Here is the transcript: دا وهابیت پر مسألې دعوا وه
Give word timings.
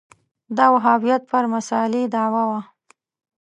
دا 0.57 0.65
وهابیت 0.75 1.21
پر 1.31 1.43
مسألې 1.53 2.01
دعوا 2.13 2.43
وه 2.49 2.61